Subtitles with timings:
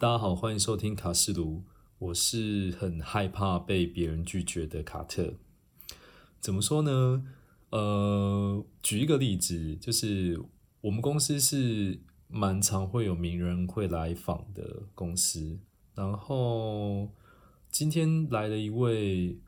[0.00, 1.62] 大家好，欢迎收听卡斯卢。
[1.98, 5.34] 我是很害怕被别人拒绝的卡特。
[6.40, 7.22] 怎么说呢？
[7.68, 10.42] 呃，举一个例子，就是
[10.80, 15.58] 我们公司是蛮常会有名人会来访的公司。
[15.94, 17.10] 然后
[17.70, 19.38] 今天来了一位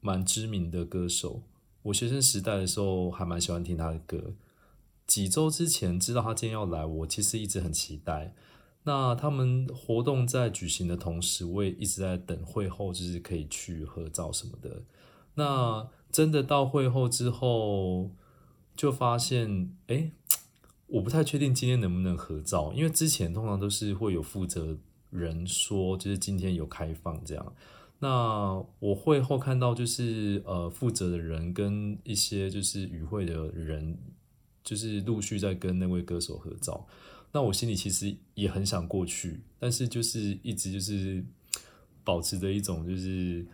[0.00, 1.42] 蛮知名的歌手，
[1.82, 4.32] 我学生时代的时候还蛮喜欢听他的歌。
[5.06, 8.34] 几周之前知道他今天要来，我其实一直很期待。
[8.88, 14.82] 那他们活动在举行的同时，我也一直在等会后，就是可以去合照什么的。
[15.34, 18.10] 那真的到会后之后，
[18.74, 20.10] 就发现，哎，
[20.86, 24.78] 我不太确定今天能不能合照，因为之前通常都是会有负责
[25.10, 27.54] 人说，就是今天有开放这样。
[27.98, 33.98] 那我会后看到，就是呃，负责的人跟一些就是与会的人，
[34.64, 36.86] 就是陆续在跟那位歌手合照。
[37.32, 41.22] 那我心里其实也很想过去，但是就是一直就是
[42.02, 43.44] 保持着一种就是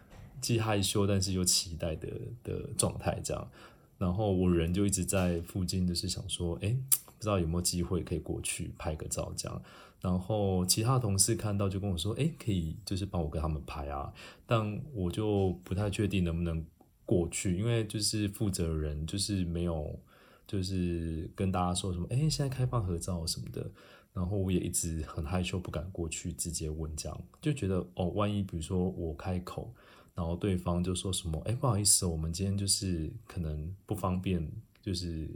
[0.41, 2.09] 既害羞但是又期待的
[2.45, 3.51] 的状态这样，
[3.99, 9.63] 然后我人就一直在附近，就是想说，哎，不知道有没有机会可以过去拍个照这样，
[10.01, 14.13] 然后其他同事看到就跟我说，哎，可以就是帮我跟他们拍啊，
[14.47, 16.65] 但我就不太确定能不能
[17.05, 19.99] 过去，因为就是负责人就是没有。
[20.47, 23.71] 就是跟大家说什么，哎，现在开放合照什么的，
[24.13, 29.73] 然后我也一直很害羞，不敢过去直接问这样，就觉得哦，万一比如说我开口，
[30.15, 34.49] 然后对方就说什么，哎，不好意思，我们今天就是可能不方便，
[34.83, 35.29] 就是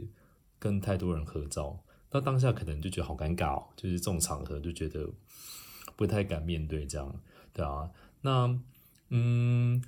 [0.57, 1.77] 跟太多人合照，
[2.11, 5.09] 那当下可能就觉得好尴尬哦，就是这种场合就觉得
[5.95, 7.19] 不太敢面对这样，
[7.53, 7.89] 对啊，
[8.21, 8.59] 那
[9.09, 9.81] 嗯。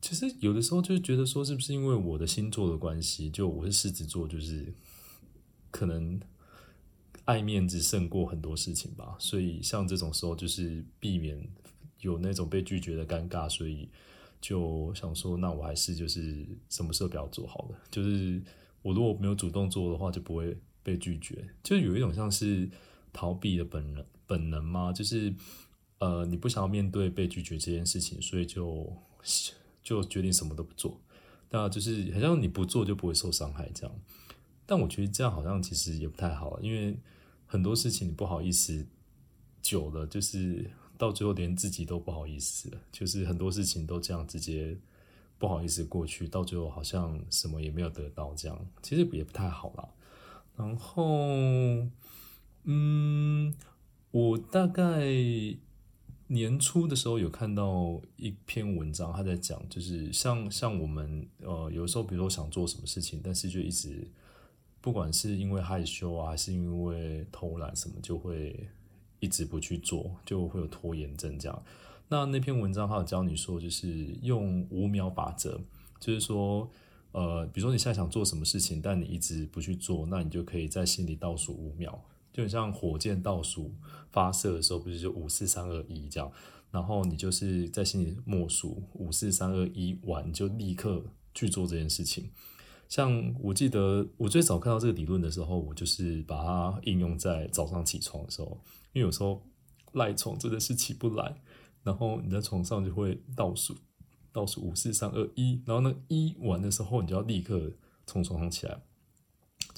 [0.00, 4.72] 其实有的时候就是觉得说，是不是因为我的星座的关系，就我是狮子座，就是
[5.72, 6.20] 可能
[7.24, 9.16] 爱面子胜过很多事情吧。
[9.18, 11.44] 所以像这种时候，就是避免
[12.00, 13.88] 有那种被拒绝的尴尬，所以
[14.40, 17.78] 就想说，那我还是就是什么时候不要做好了。
[17.90, 18.40] 就是
[18.82, 21.44] 我如果没有主动做的话，就不会被拒绝。
[21.64, 22.70] 就有一种像是
[23.12, 24.92] 逃避的本能本能吗？
[24.92, 25.34] 就是
[25.98, 28.96] 呃，你不想要面对被拒绝这件事情，所以就。
[29.88, 31.00] 就决定什么都不做，
[31.48, 33.96] 那就是好像你不做就不会受伤害这样。
[34.66, 36.94] 但我觉得这样好像其实也不太好，因为
[37.46, 38.86] 很多事情你不好意思
[39.62, 42.78] 久了，就是到最后连自己都不好意思了。
[42.92, 44.76] 就是很多事情都这样直接
[45.38, 49.88] 不好意思过去，到最后好像什么也没有得到，这样其实也不太好啦。
[50.54, 51.88] 然后，
[52.64, 53.54] 嗯，
[54.10, 55.56] 我大概。
[56.28, 64.06] 年初的时候有看到一篇文章，他在讲，就是像像我们呃，有时候比如说想做什么事情，但是就一直
[64.80, 68.68] 不管是因为害羞啊，还是因为偷懒什么，就会
[69.20, 71.62] 一直不去做，就会有拖延症这样。
[72.08, 73.88] 那那篇文章他有教你说，就是
[74.22, 75.58] 用五秒法则，
[75.98, 76.70] 就是说
[77.12, 82.04] 呃，比如说你现在想做什么事情，但你一直不去做，那你就可以在心里倒数五秒。
[82.32, 83.74] 就很像火箭倒数
[84.10, 86.30] 发射的时候，不是就五四三二一这样，
[86.70, 92.30] 然后你就是在心里默数五四三二一完，你就立刻去做这件事情。
[92.88, 98.58] 像我记得我最早看到这个理论的时候，我就是把它应用在早上起床的时候，
[98.92, 99.42] 因为有时候
[99.92, 101.42] 赖床真的是起不来，
[101.82, 103.76] 然后你在床上就会倒数
[104.32, 107.72] 倒数五四三二一，然后那一完的时候，你就要立刻
[108.06, 108.80] 从床上起来。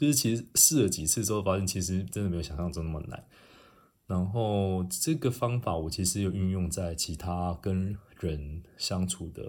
[0.00, 3.22] 就是其实试了几次之后，发现其实真的没有想象中那么难。
[4.06, 9.44] 然后这个方法我其实有运用在其他跟人相处的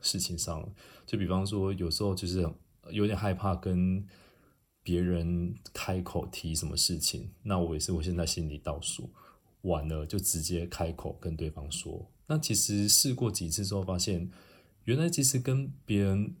[0.00, 0.72] 事情上，
[1.04, 2.48] 就比方说有时候就是
[2.92, 4.06] 有点害怕跟
[4.84, 9.10] 别人开口提什么事情，那我也是我现在心里倒数
[9.62, 12.08] 完了就直接开口跟对方说。
[12.28, 14.30] 那其实试过几次之后，发现
[14.84, 16.36] 原来其实跟别人。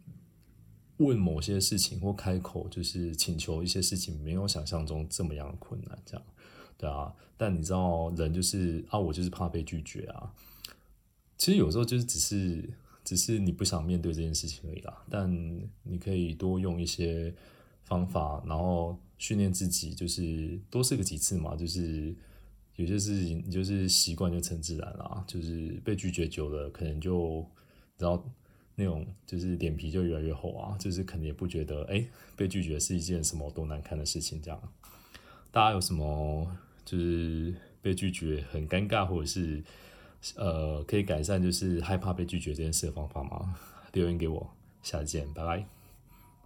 [0.98, 6.26] 问某些事情或开口就是请求一些事情，没有想象中这么样困难，这样，
[6.78, 7.14] 对啊。
[7.36, 10.32] 但你知道，人就是啊，我就是怕被拒绝啊。
[11.36, 12.70] 其实有时候就是只是
[13.04, 15.04] 只是你不想面对这件事情而已啦。
[15.10, 15.30] 但
[15.82, 17.34] 你可以多用一些
[17.84, 21.54] 方法，然后训练自己，就是多试个几次嘛。
[21.54, 22.16] 就是
[22.76, 25.22] 有些事情，你就是习惯就成自然啦。
[25.26, 27.46] 就是被拒绝久了，可能就
[27.98, 28.24] 然后。
[28.76, 32.06] 那种就是脸皮就越来越厚啊，就是可能也不觉得哎
[32.36, 34.62] 被拒绝是一件什么多难看的事情这样。
[35.50, 36.46] 大家有什么
[36.84, 39.64] 就是被拒绝很尴尬，或者是
[40.36, 43.58] 呃可以改善就是害怕被拒绝这件事的方法吗？
[43.92, 45.75] 留言给我，下次见，拜拜。